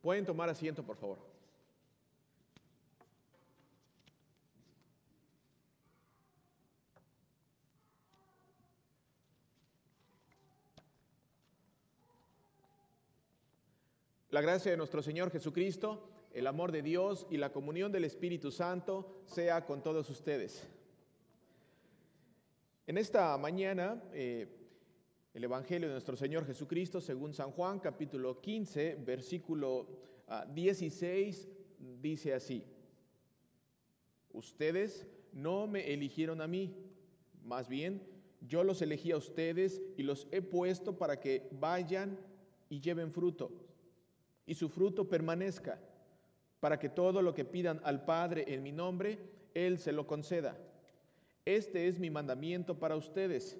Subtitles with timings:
[0.00, 1.18] Pueden tomar asiento, por favor.
[14.30, 18.52] La gracia de nuestro Señor Jesucristo, el amor de Dios y la comunión del Espíritu
[18.52, 20.68] Santo sea con todos ustedes.
[22.86, 24.59] En esta mañana, eh,
[25.32, 29.86] el Evangelio de nuestro Señor Jesucristo, según San Juan, capítulo 15, versículo
[30.52, 31.54] 16, ah,
[32.00, 32.64] dice así,
[34.32, 36.74] ustedes no me eligieron a mí,
[37.42, 38.02] más bien
[38.40, 42.18] yo los elegí a ustedes y los he puesto para que vayan
[42.68, 43.52] y lleven fruto
[44.46, 45.78] y su fruto permanezca,
[46.58, 49.18] para que todo lo que pidan al Padre en mi nombre,
[49.54, 50.58] Él se lo conceda.
[51.44, 53.56] Este es mi mandamiento para ustedes,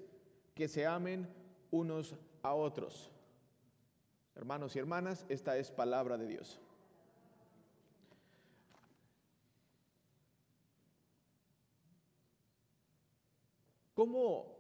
[0.52, 1.28] que se amen
[1.70, 3.10] unos a otros.
[4.34, 6.60] Hermanos y hermanas, esta es palabra de Dios.
[13.94, 14.56] ¿Cómo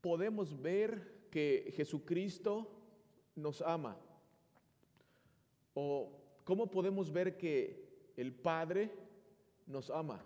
[0.00, 2.70] podemos ver que Jesucristo
[3.34, 3.98] nos ama?
[5.74, 6.10] ¿O
[6.44, 8.90] cómo podemos ver que el Padre
[9.66, 10.24] nos ama?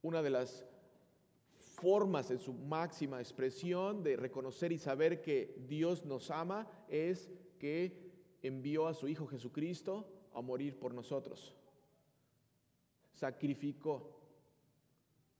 [0.00, 0.64] Una de las
[1.82, 8.12] formas en su máxima expresión de reconocer y saber que Dios nos ama es que
[8.40, 11.56] envió a su Hijo Jesucristo a morir por nosotros.
[13.12, 14.16] Sacrificó,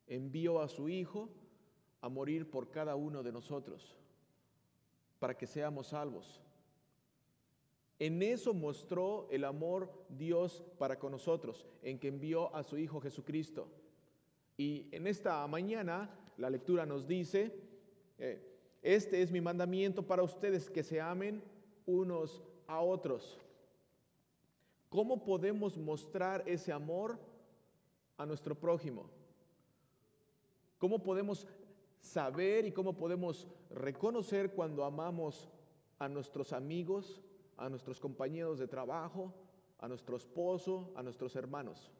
[0.09, 1.29] envió a su Hijo
[2.01, 3.97] a morir por cada uno de nosotros
[5.21, 6.43] para que seamos salvos.
[8.01, 13.01] En eso mostró el amor Dios para con nosotros, en que envió a su Hijo
[13.01, 13.69] Jesucristo.
[14.63, 17.53] Y en esta mañana la lectura nos dice,
[18.17, 18.41] eh,
[18.81, 21.43] este es mi mandamiento para ustedes, que se amen
[21.85, 23.41] unos a otros.
[24.89, 27.19] ¿Cómo podemos mostrar ese amor
[28.17, 29.11] a nuestro prójimo?
[30.79, 31.45] ¿Cómo podemos
[32.01, 35.49] saber y cómo podemos reconocer cuando amamos
[35.99, 37.21] a nuestros amigos,
[37.57, 39.35] a nuestros compañeros de trabajo,
[39.81, 41.91] a nuestro esposo, a nuestros hermanos.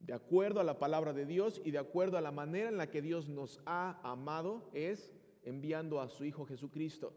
[0.00, 2.90] De acuerdo a la palabra de Dios y de acuerdo a la manera en la
[2.90, 5.12] que Dios nos ha amado es
[5.44, 7.12] enviando a su Hijo Jesucristo.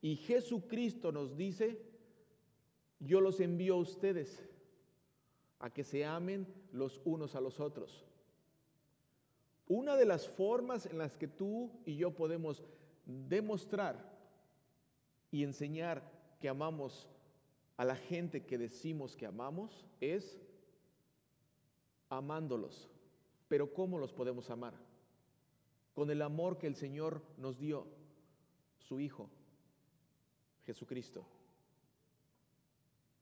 [0.00, 1.82] Y Jesucristo nos dice,
[3.00, 4.44] yo los envío a ustedes
[5.58, 8.04] a que se amen los unos a los otros.
[9.66, 12.62] Una de las formas en las que tú y yo podemos
[13.04, 14.16] demostrar
[15.30, 16.02] y enseñar
[16.40, 17.08] que amamos
[17.76, 20.38] a la gente que decimos que amamos es
[22.08, 22.88] amándolos.
[23.48, 24.74] Pero ¿cómo los podemos amar?
[25.94, 27.86] Con el amor que el Señor nos dio,
[28.78, 29.28] su Hijo,
[30.64, 31.26] Jesucristo.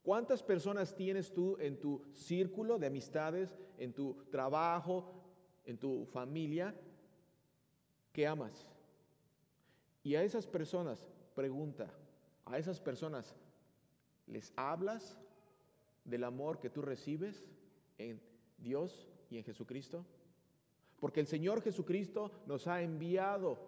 [0.02, 5.16] ¿Cuántas personas tienes tú en tu círculo de amistades, en tu trabajo,
[5.66, 6.74] en tu familia
[8.12, 8.66] que amas.
[10.02, 11.92] Y a esas personas, pregunta,
[12.46, 13.34] a esas personas,
[14.26, 15.18] ¿les hablas
[16.04, 17.44] del amor que tú recibes
[17.98, 18.22] en
[18.58, 20.04] Dios y en Jesucristo?
[21.00, 23.58] Porque el Señor Jesucristo nos ha enviado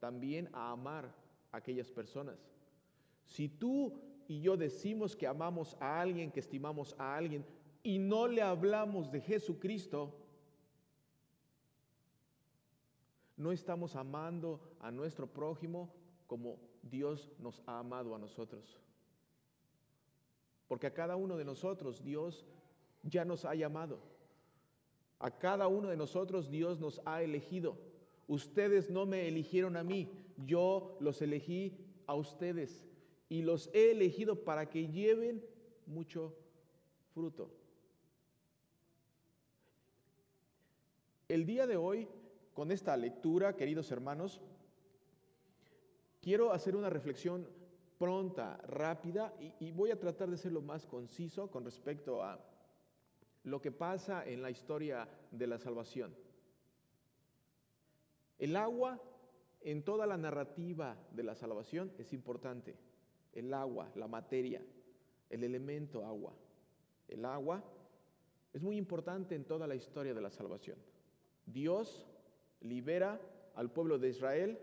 [0.00, 1.14] también a amar
[1.52, 2.36] a aquellas personas.
[3.26, 7.44] Si tú y yo decimos que amamos a alguien, que estimamos a alguien,
[7.82, 10.14] y no le hablamos de Jesucristo,
[13.36, 15.94] no estamos amando a nuestro prójimo
[16.26, 18.80] como Dios nos ha amado a nosotros.
[20.66, 22.44] Porque a cada uno de nosotros Dios
[23.02, 24.00] ya nos ha llamado.
[25.18, 27.76] A cada uno de nosotros Dios nos ha elegido.
[28.26, 30.10] Ustedes no me eligieron a mí,
[30.46, 32.86] yo los elegí a ustedes
[33.28, 35.44] y los he elegido para que lleven
[35.86, 36.34] mucho
[37.14, 37.50] fruto.
[41.28, 42.08] El día de hoy
[42.54, 44.40] con esta lectura, queridos hermanos,
[46.20, 47.46] quiero hacer una reflexión
[47.98, 52.38] pronta, rápida, y, voy a tratar de ser lo más conciso con respecto a
[53.50, 56.14] lo que pasa en la historia de la salvación.
[58.38, 59.00] El agua
[59.60, 62.76] en toda la narrativa de la salvación es importante.
[63.32, 64.62] El agua, la materia,
[65.30, 66.34] el elemento agua.
[67.08, 67.64] El agua
[68.52, 70.78] es muy importante en toda la historia de la salvación.
[71.46, 72.06] Dios
[72.60, 73.20] libera
[73.54, 74.58] al pueblo de Israel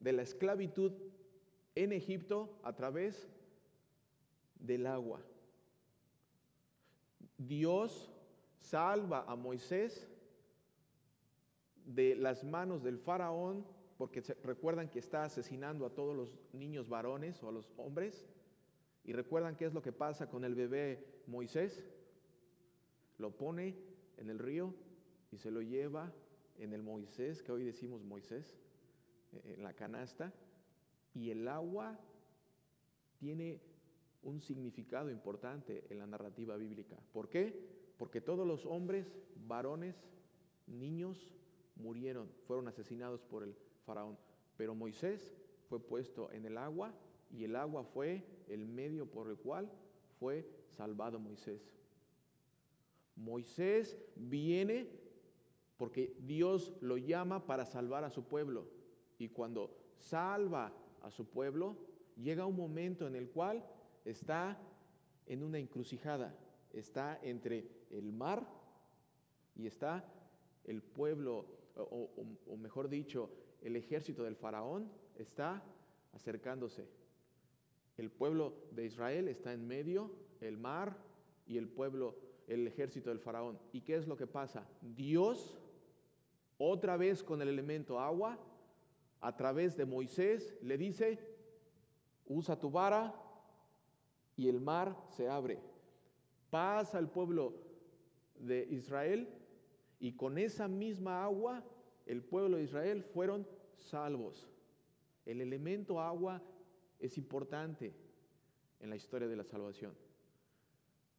[0.00, 0.92] de la esclavitud
[1.74, 3.28] en Egipto a través
[4.56, 5.20] del agua.
[7.38, 8.13] Dios
[8.64, 10.08] salva a Moisés
[11.84, 13.66] de las manos del faraón
[13.98, 18.26] porque recuerdan que está asesinando a todos los niños varones o a los hombres.
[19.04, 21.84] Y recuerdan qué es lo que pasa con el bebé Moisés.
[23.18, 23.76] Lo pone
[24.16, 24.74] en el río
[25.30, 26.12] y se lo lleva
[26.58, 28.56] en el Moisés, que hoy decimos Moisés,
[29.44, 30.32] en la canasta.
[31.12, 32.00] Y el agua
[33.18, 33.60] tiene
[34.22, 36.96] un significado importante en la narrativa bíblica.
[37.12, 37.73] ¿Por qué?
[37.98, 39.12] Porque todos los hombres,
[39.46, 39.96] varones,
[40.66, 41.30] niños,
[41.76, 43.54] murieron, fueron asesinados por el
[43.84, 44.18] faraón.
[44.56, 45.32] Pero Moisés
[45.68, 46.94] fue puesto en el agua
[47.30, 49.70] y el agua fue el medio por el cual
[50.18, 51.74] fue salvado Moisés.
[53.16, 54.88] Moisés viene
[55.76, 58.68] porque Dios lo llama para salvar a su pueblo.
[59.18, 61.76] Y cuando salva a su pueblo,
[62.16, 63.64] llega un momento en el cual
[64.04, 64.58] está
[65.26, 66.36] en una encrucijada,
[66.74, 68.46] está entre el mar
[69.56, 70.04] y está
[70.64, 73.30] el pueblo, o, mejor dicho,
[73.62, 75.62] el ejército del faraón está
[76.12, 76.86] acercándose.
[77.96, 80.10] El pueblo de Israel está en medio,
[80.40, 80.96] el mar
[81.46, 82.16] y el pueblo,
[82.48, 83.58] el ejército del faraón.
[83.72, 84.66] ¿Y qué es lo que pasa?
[84.80, 85.56] Dios,
[86.58, 88.38] otra vez con el elemento agua,
[89.20, 91.18] a través de Moisés, le dice,
[92.26, 93.14] usa tu vara
[94.36, 95.73] y el mar se abre.
[96.54, 97.52] Pasa el pueblo
[98.38, 99.28] de Israel
[99.98, 101.64] y con esa misma agua
[102.06, 104.48] el pueblo de Israel fueron salvos.
[105.26, 106.40] El elemento agua
[107.00, 107.92] es importante
[108.78, 109.96] en la historia de la salvación.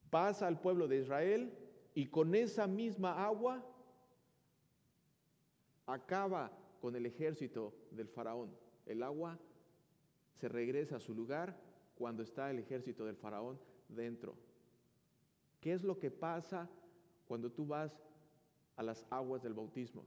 [0.09, 1.51] Pasa al pueblo de Israel
[1.93, 3.61] y con esa misma agua
[5.85, 6.49] acaba
[6.79, 8.55] con el ejército del faraón.
[8.85, 9.37] El agua
[10.31, 11.59] se regresa a su lugar
[11.93, 13.59] cuando está el ejército del faraón
[13.89, 14.37] dentro.
[15.65, 16.69] ¿Qué es lo que pasa
[17.27, 17.91] cuando tú vas
[18.75, 20.05] a las aguas del bautismo.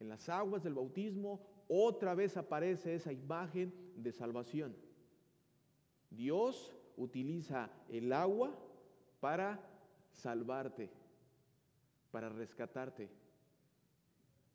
[0.00, 4.74] En las aguas del bautismo otra vez aparece esa imagen de salvación.
[6.10, 8.52] Dios utiliza el agua
[9.20, 9.60] para
[10.10, 10.90] salvarte,
[12.10, 13.08] para rescatarte.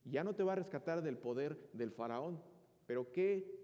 [0.04, 2.44] Ya no te va a rescatar del poder del faraón,
[2.88, 3.58] pero ¿qué,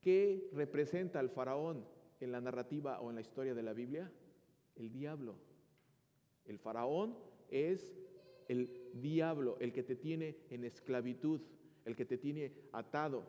[0.00, 1.84] qué representa el faraón
[2.20, 4.10] en la narrativa o en la historia de la Biblia?
[4.76, 5.34] El diablo.
[6.46, 7.16] El faraón
[7.50, 7.94] es
[8.48, 11.40] el diablo, el que te tiene en esclavitud,
[11.84, 13.22] el que te tiene atado.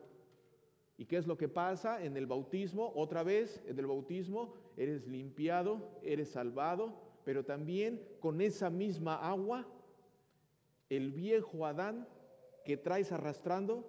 [0.98, 2.92] ¿Y qué es lo que pasa en el bautismo?
[2.96, 6.94] Otra vez, en el bautismo eres limpiado, eres salvado,
[7.24, 9.68] pero también con esa misma agua,
[10.90, 12.08] el viejo Adán
[12.66, 13.88] que traes arrastrando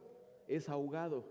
[0.48, 1.24] es ahogado.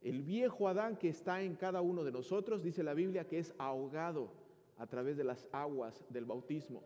[0.00, 3.54] El viejo Adán que está en cada uno de nosotros, dice la Biblia, que es
[3.58, 4.45] ahogado
[4.76, 6.82] a través de las aguas del bautismo.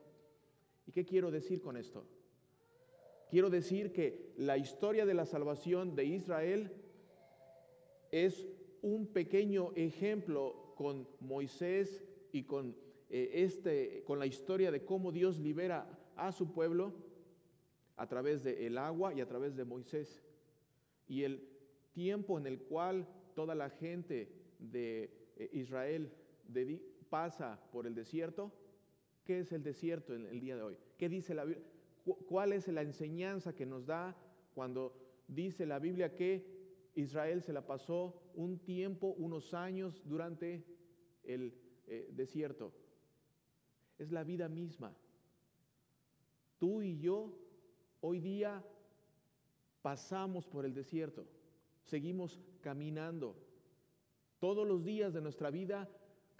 [0.86, 2.06] ¿Y qué quiero decir con esto?
[3.30, 6.72] Quiero decir que la historia de la salvación de Israel
[8.10, 8.46] es
[8.82, 12.76] un pequeño ejemplo con Moisés y con,
[13.08, 15.86] eh, este, con la historia de cómo Dios libera
[16.16, 16.92] a su pueblo
[17.96, 20.22] a través del agua y a través de Moisés.
[21.06, 21.46] Y el
[21.92, 26.10] tiempo en el cual toda la gente de eh, Israel
[27.10, 28.52] pasa por el desierto
[29.24, 30.76] ¿Qué es el desierto en el día de hoy?
[30.98, 31.64] ¿Qué dice la Biblia?
[32.26, 34.16] ¿Cuál es la enseñanza que nos da
[34.54, 40.64] cuando dice la Biblia que Israel se la pasó un tiempo, unos años durante
[41.22, 41.54] el
[41.86, 42.72] eh, desierto?
[43.98, 44.96] Es la vida misma.
[46.58, 47.38] Tú y yo
[48.00, 48.64] hoy día
[49.82, 51.26] pasamos por el desierto,
[51.84, 53.36] seguimos caminando.
[54.40, 55.88] Todos los días de nuestra vida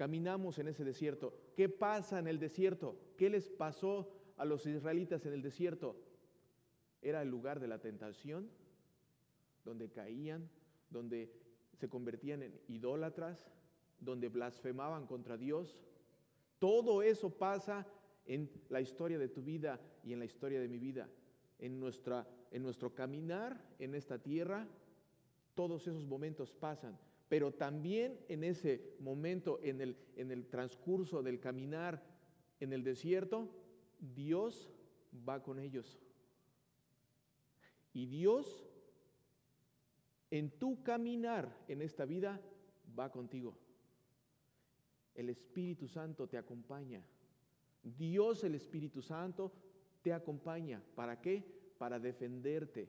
[0.00, 1.34] caminamos en ese desierto.
[1.54, 2.96] ¿Qué pasa en el desierto?
[3.18, 5.94] ¿Qué les pasó a los israelitas en el desierto?
[7.02, 8.48] Era el lugar de la tentación,
[9.62, 10.48] donde caían,
[10.88, 11.30] donde
[11.74, 13.46] se convertían en idólatras,
[14.00, 15.76] donde blasfemaban contra Dios.
[16.58, 17.86] Todo eso pasa
[18.24, 21.10] en la historia de tu vida y en la historia de mi vida.
[21.58, 24.66] En, nuestra, en nuestro caminar en esta tierra,
[25.54, 26.98] todos esos momentos pasan
[27.30, 32.02] pero también en ese momento, en el, en el transcurso del caminar
[32.58, 33.48] en el desierto,
[34.00, 34.68] Dios
[35.28, 36.00] va con ellos.
[37.92, 38.68] Y Dios,
[40.32, 42.40] en tu caminar en esta vida,
[42.98, 43.56] va contigo.
[45.14, 47.00] El Espíritu Santo te acompaña.
[47.84, 49.52] Dios, el Espíritu Santo,
[50.02, 50.82] te acompaña.
[50.96, 51.44] ¿Para qué?
[51.78, 52.88] Para defenderte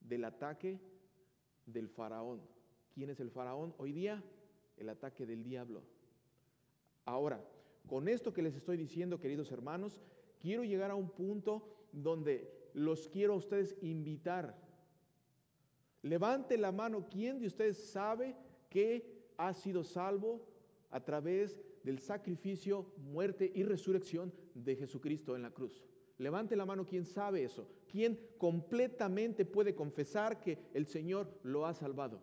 [0.00, 0.80] del ataque
[1.66, 2.53] del faraón.
[2.94, 4.22] ¿Quién es el faraón hoy día?
[4.76, 5.82] El ataque del diablo.
[7.04, 7.44] Ahora,
[7.86, 10.00] con esto que les estoy diciendo, queridos hermanos,
[10.40, 14.64] quiero llegar a un punto donde los quiero a ustedes invitar
[16.04, 18.36] Levante la mano, ¿quién de ustedes sabe
[18.68, 20.46] que ha sido salvo
[20.90, 25.82] a través del sacrificio, muerte y resurrección de Jesucristo en la cruz?
[26.18, 27.66] Levante la mano, ¿quién sabe eso?
[27.90, 32.20] ¿Quién completamente puede confesar que el Señor lo ha salvado?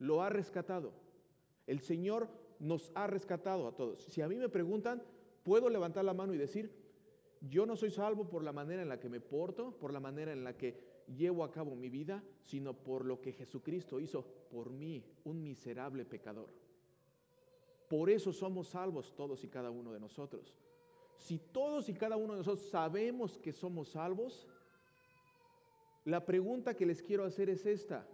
[0.00, 0.92] Lo ha rescatado.
[1.68, 2.28] El Señor
[2.58, 4.02] nos ha rescatado a todos.
[4.04, 5.02] Si a mí me preguntan,
[5.44, 6.74] puedo levantar la mano y decir,
[7.40, 10.32] yo no soy salvo por la manera en la que me porto, por la manera
[10.32, 14.70] en la que llevo a cabo mi vida, sino por lo que Jesucristo hizo por
[14.70, 16.50] mí, un miserable pecador.
[17.88, 20.56] Por eso somos salvos todos y cada uno de nosotros.
[21.16, 24.48] Si todos y cada uno de nosotros sabemos que somos salvos,
[26.04, 28.06] la pregunta que les quiero hacer es esta.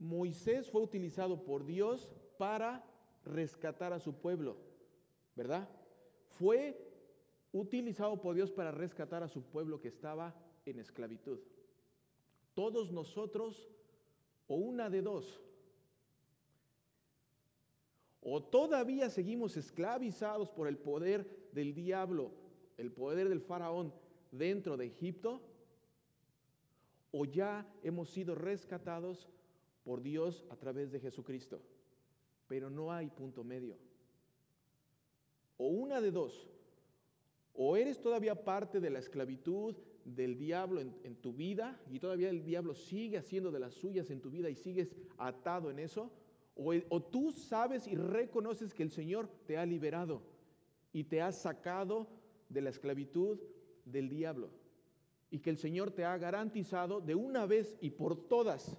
[0.00, 2.84] Moisés fue utilizado por Dios para
[3.24, 4.56] rescatar a su pueblo,
[5.36, 5.68] ¿verdad?
[6.38, 6.76] Fue
[7.52, 10.34] utilizado por Dios para rescatar a su pueblo que estaba
[10.66, 11.38] en esclavitud
[12.54, 13.70] todos nosotros,
[14.46, 15.40] o una de dos,
[18.20, 22.32] o todavía seguimos esclavizados por el poder del diablo,
[22.76, 23.94] el poder del faraón
[24.30, 25.40] dentro de Egipto,
[27.12, 29.26] o ya hemos sido rescatados
[29.84, 31.60] por Dios a través de Jesucristo.
[32.48, 33.76] Pero no hay punto medio.
[35.56, 36.48] O una de dos.
[37.54, 42.42] O eres todavía parte de la esclavitud del diablo en, tu vida y todavía el
[42.42, 46.10] diablo sigue haciendo de las suyas en tu vida y sigues atado en eso,
[46.56, 50.22] o, o tú sabes y reconoces que el Señor te ha liberado
[50.92, 52.08] y te ha sacado
[52.48, 53.38] de la esclavitud
[53.84, 54.50] del diablo
[55.30, 58.76] y que el Señor te ha garantizado de una vez y por todas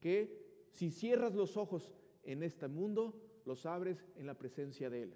[0.00, 3.14] que si cierras los ojos en este mundo,
[3.44, 5.14] los abres en la presencia de Él.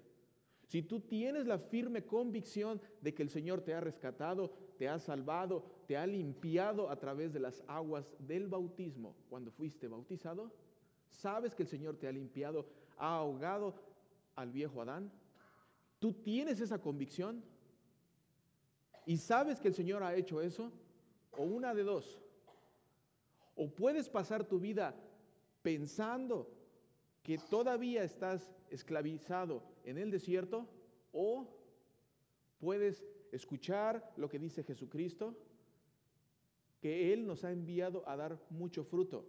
[0.67, 4.97] Si tú tienes la firme convicción de que el Señor te ha rescatado, te ha
[4.97, 10.51] salvado, te ha limpiado a través de las aguas del bautismo cuando fuiste bautizado,
[11.07, 13.75] sabes que el Señor te ha limpiado, ha ahogado
[14.35, 15.11] al viejo Adán.
[15.99, 17.43] ¿Tú tienes esa convicción?
[19.05, 20.71] ¿Y sabes que el Señor ha hecho eso?
[21.37, 22.19] O una de dos.
[23.55, 24.95] O puedes pasar tu vida
[25.61, 26.51] pensando
[27.23, 30.67] que todavía estás esclavizado en el desierto
[31.11, 31.47] o
[32.59, 35.35] puedes escuchar lo que dice Jesucristo,
[36.79, 39.25] que Él nos ha enviado a dar mucho fruto.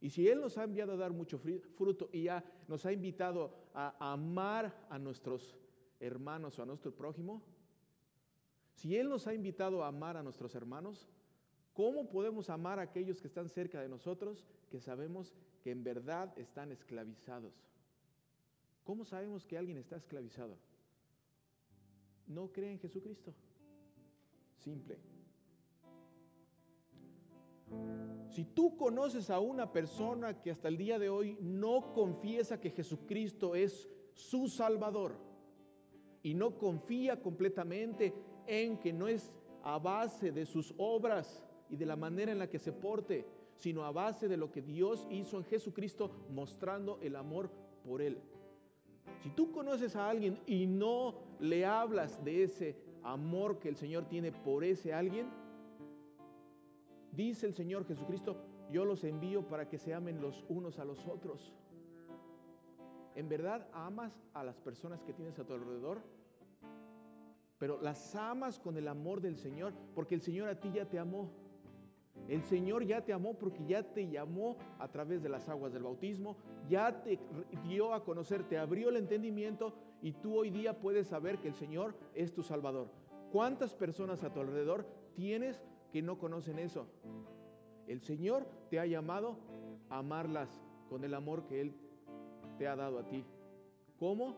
[0.00, 3.54] Y si Él nos ha enviado a dar mucho fruto y ya nos ha invitado
[3.74, 5.56] a amar a nuestros
[6.00, 7.42] hermanos o a nuestro prójimo,
[8.74, 11.08] si Él nos ha invitado a amar a nuestros hermanos,
[11.74, 16.38] ¿cómo podemos amar a aquellos que están cerca de nosotros que sabemos que en verdad
[16.38, 17.54] están esclavizados.
[18.84, 20.58] ¿Cómo sabemos que alguien está esclavizado?
[22.26, 23.32] No cree en Jesucristo.
[24.58, 24.98] Simple.
[28.28, 32.70] Si tú conoces a una persona que hasta el día de hoy no confiesa que
[32.70, 35.16] Jesucristo es su Salvador
[36.22, 38.12] y no confía completamente
[38.46, 41.42] en que no es a base de sus obras
[41.74, 43.26] y de la manera en la que se porte,
[43.56, 47.50] sino a base de lo que Dios hizo en Jesucristo mostrando el amor
[47.84, 48.20] por Él.
[49.24, 54.04] Si tú conoces a alguien y no le hablas de ese amor que el Señor
[54.04, 55.26] tiene por ese alguien,
[57.10, 58.36] dice el Señor Jesucristo,
[58.70, 61.52] yo los envío para que se amen los unos a los otros.
[63.16, 66.02] ¿En verdad amas a las personas que tienes a tu alrededor?
[67.58, 71.00] Pero las amas con el amor del Señor, porque el Señor a ti ya te
[71.00, 71.43] amó.
[72.28, 75.82] El Señor ya te amó porque ya te llamó a través de las aguas del
[75.82, 76.36] bautismo,
[76.68, 77.18] ya te
[77.64, 81.54] dio a conocer, te abrió el entendimiento y tú hoy día puedes saber que el
[81.54, 82.88] Señor es tu Salvador.
[83.30, 85.62] ¿Cuántas personas a tu alrededor tienes
[85.92, 86.86] que no conocen eso?
[87.86, 89.38] El Señor te ha llamado
[89.90, 91.74] a amarlas con el amor que Él
[92.58, 93.24] te ha dado a ti.
[93.98, 94.36] ¿Cómo?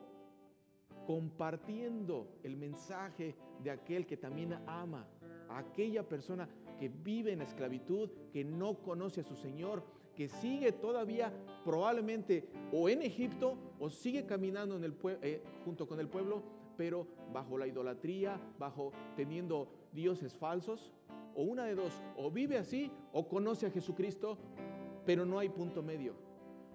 [1.07, 5.07] Compartiendo el mensaje de aquel que también ama
[5.49, 9.83] a aquella persona que vive en esclavitud, que no conoce a su Señor,
[10.15, 11.33] que sigue todavía
[11.65, 16.43] probablemente o en Egipto o sigue caminando en el eh, junto con el pueblo,
[16.77, 20.93] pero bajo la idolatría, bajo teniendo dioses falsos,
[21.35, 24.39] o una de dos, o vive así o conoce a Jesucristo,
[25.05, 26.15] pero no hay punto medio.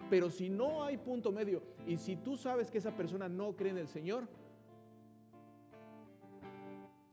[0.10, 3.72] Pero si no hay punto medio y si tú sabes que esa persona no cree
[3.72, 4.28] en el Señor,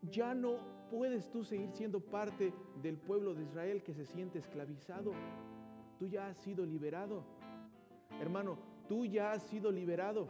[0.03, 2.53] ya no puedes tú seguir siendo parte
[2.83, 5.13] del pueblo de Israel que se siente esclavizado.
[5.99, 7.25] Tú ya has sido liberado.
[8.21, 10.29] Hermano, tú ya has sido liberado.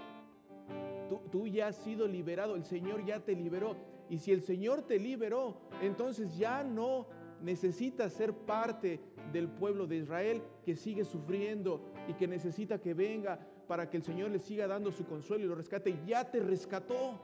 [1.30, 2.56] Tú, ya has sido liberado.
[2.56, 3.76] El Señor ya te liberó.
[4.10, 7.06] Y si el Señor te liberó, entonces ya no
[7.42, 9.00] necesita ser parte
[9.32, 14.02] del pueblo de Israel que sigue sufriendo y que necesita que venga para que el
[14.02, 15.98] Señor le siga dando su consuelo y lo rescate.
[16.06, 17.20] Ya te rescató.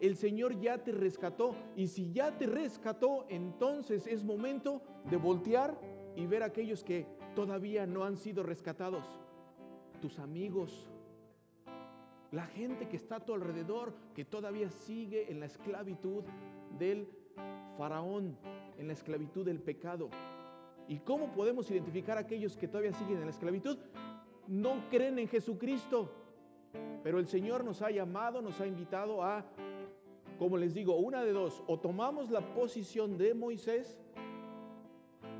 [0.00, 1.54] El Señor ya te rescató.
[1.76, 5.78] Y si ya te rescató, entonces es momento de voltear
[6.16, 9.04] y ver a aquellos que todavía no han sido rescatados.
[10.00, 10.88] Tus amigos,
[12.30, 16.24] la gente que está a tu alrededor, que todavía sigue en la esclavitud
[16.78, 17.08] del
[17.76, 18.36] faraón,
[18.76, 20.10] en la esclavitud del pecado.
[20.86, 23.78] ¿Y cómo podemos identificar a aquellos que todavía siguen en la esclavitud?
[24.46, 26.10] No creen en Jesucristo.
[27.02, 29.44] Pero el Señor nos ha llamado, nos ha invitado a,
[30.38, 33.98] como les digo, una de dos, o tomamos la posición de Moisés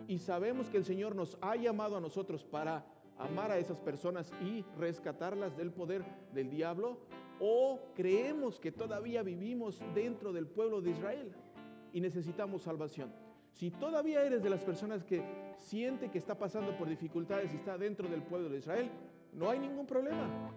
[0.09, 2.85] y sabemos que el Señor nos ha llamado a nosotros para
[3.19, 6.99] amar a esas personas y rescatarlas del poder del diablo,
[7.41, 11.33] o creemos que todavía vivimos dentro del pueblo de Israel
[11.93, 13.13] y necesitamos salvación.
[13.53, 15.23] Si todavía eres de las personas que
[15.57, 18.91] siente que está pasando por dificultades y está dentro del pueblo de Israel,
[19.33, 20.53] no hay ningún problema.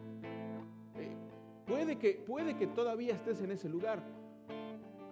[0.95, 1.11] Eh,
[1.65, 4.03] puede, que, puede que todavía estés en ese lugar,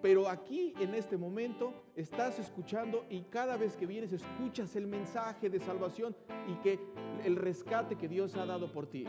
[0.02, 5.50] pero aquí en este momento estás escuchando y cada vez que vienes escuchas el mensaje
[5.50, 6.16] de salvación
[6.48, 6.80] y que
[7.26, 9.06] el rescate que Dios ha dado por ti.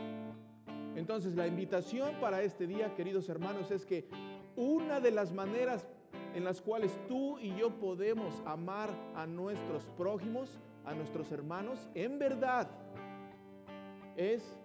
[0.95, 4.09] Entonces la invitación para este día, queridos hermanos, es que
[4.55, 5.87] una de las maneras
[6.35, 12.19] en las cuales tú y yo podemos amar a nuestros prójimos, a nuestros hermanos, en
[12.19, 12.67] verdad,
[14.17, 14.55] es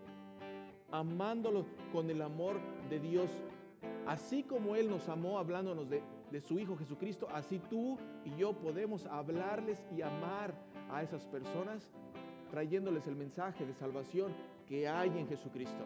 [0.91, 2.57] amándolos con el amor
[2.91, 3.31] de Dios.
[4.07, 8.53] Así como Él nos amó hablándonos de de su Hijo Jesucristo, así tú y yo
[8.53, 10.55] podemos hablarles y amar
[10.91, 11.91] a esas personas
[12.51, 14.33] trayéndoles el mensaje de salvación
[14.67, 15.85] que hay en Jesucristo.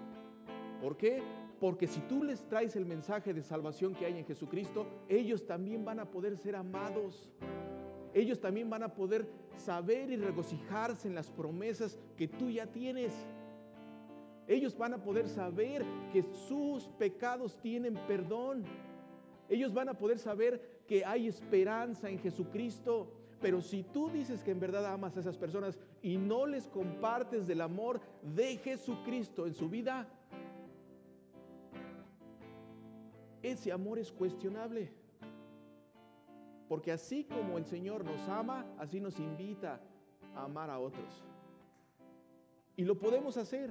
[0.81, 1.23] ¿Por qué?
[1.59, 5.85] Porque si tú les traes el mensaje de salvación que hay en Jesucristo, ellos también
[5.85, 7.31] van a poder ser amados.
[8.15, 13.13] Ellos también van a poder saber y regocijarse en las promesas que tú ya tienes.
[14.49, 18.65] Ellos van a poder saber que sus pecados tienen perdón
[19.51, 23.13] ellos van a poder saber que hay esperanza en Jesucristo.
[23.41, 27.47] Pero si tú dices que en verdad amas a esas personas y no les compartes
[27.47, 28.01] del amor
[28.35, 30.09] de Jesucristo en su vida,
[33.43, 34.93] ese amor es cuestionable.
[36.69, 39.81] Porque así como el Señor nos ama, así nos invita
[40.37, 41.25] a amar a otros.
[42.77, 43.71] Y lo podemos hacer.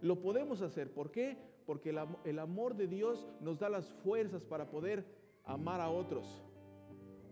[0.00, 0.92] Lo podemos hacer.
[0.92, 1.36] ¿Por qué?
[1.68, 1.90] Porque
[2.24, 5.04] el, amor de Dios nos da las fuerzas para poder
[5.44, 6.42] amar a otros.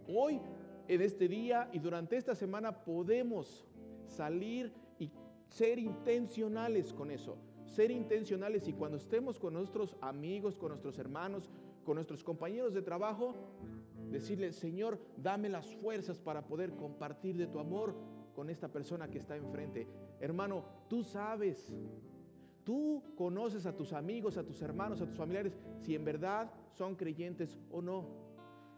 [0.07, 0.42] Hoy,
[0.88, 3.66] en este día y durante esta semana podemos
[4.05, 5.11] salir y
[5.49, 7.38] ser intencionales con eso.
[7.64, 11.49] Ser intencionales y cuando estemos con nuestros amigos, con nuestros hermanos,
[11.87, 13.35] con nuestros compañeros de trabajo,
[14.11, 17.94] decirle, Señor, dame las fuerzas para poder compartir de tu amor
[18.35, 19.88] con esta persona que está enfrente.
[20.20, 21.72] Hermano, tú sabes
[22.66, 26.96] Tú conoces a tus amigos, a tus hermanos, a tus familiares, si en verdad son
[26.96, 28.09] creyentes o no.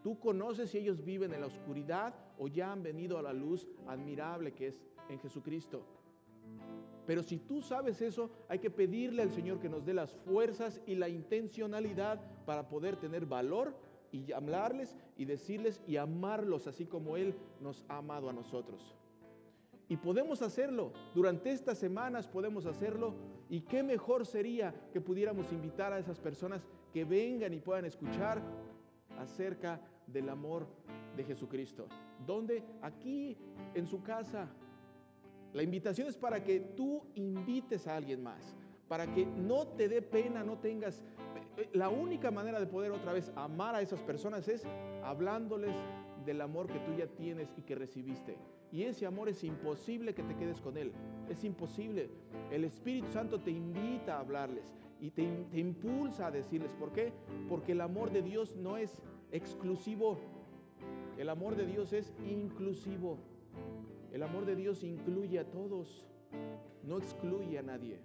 [0.03, 3.67] Tú conoces si ellos viven en la oscuridad o ya han venido a la luz
[3.87, 5.87] admirable que es en Jesucristo.
[7.07, 10.79] Pero si tú sabes eso, hay que pedirle al Señor que nos dé las fuerzas
[10.85, 13.75] y la intencionalidad para poder tener valor
[14.11, 18.98] y hablarles y decirles y amarlos así como Él nos ha amado a nosotros.
[19.89, 20.93] Y podemos hacerlo.
[21.15, 23.15] Durante estas semanas podemos hacerlo.
[23.49, 28.41] Y qué mejor sería que pudiéramos invitar a esas personas que vengan y puedan escuchar
[29.17, 30.67] acerca del amor
[31.17, 31.87] de Jesucristo.
[32.25, 32.63] ¿Dónde?
[32.83, 33.35] Aquí
[33.73, 34.47] en su casa.
[35.53, 38.55] La invitación es para que tú invites a alguien más,
[38.87, 41.03] para que no te dé pena, no tengas...
[41.73, 44.63] La única manera de poder otra vez amar a esas personas es
[45.03, 45.75] hablándoles
[46.25, 48.37] del amor que tú ya tienes y que recibiste.
[48.71, 50.91] Y ese amor es imposible que te quedes con él.
[51.27, 52.09] Es imposible.
[52.51, 56.71] El Espíritu Santo te invita a hablarles y te, impulsa a decirles.
[56.73, 57.11] ¿Por qué?
[57.47, 59.01] Porque el amor de Dios no es
[59.31, 60.19] exclusivo.
[61.17, 63.17] El amor de Dios es inclusivo.
[64.13, 66.05] El amor de Dios incluye a todos.
[66.83, 67.99] No excluye a nadie.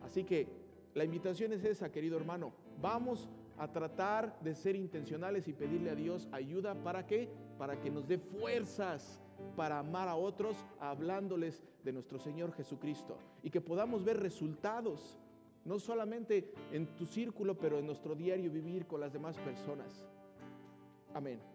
[0.00, 0.48] Así que
[0.94, 2.52] la invitación es esa, querido hermano.
[2.80, 7.90] Vamos a tratar de ser intencionales y pedirle a Dios ayuda para que para que
[7.90, 9.20] nos dé fuerzas
[9.56, 15.18] para amar a otros hablándoles de nuestro Señor Jesucristo y que podamos ver resultados
[15.64, 20.04] no solamente en tu círculo, pero en nuestro diario vivir con las demás personas.
[21.14, 21.51] Amén.